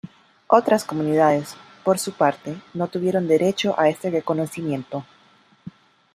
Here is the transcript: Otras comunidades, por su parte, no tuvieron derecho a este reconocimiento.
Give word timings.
Otras 0.47 0.83
comunidades, 0.83 1.55
por 1.83 1.99
su 1.99 2.13
parte, 2.13 2.59
no 2.73 2.87
tuvieron 2.87 3.27
derecho 3.27 3.79
a 3.79 3.87
este 3.87 4.09
reconocimiento. 4.09 5.05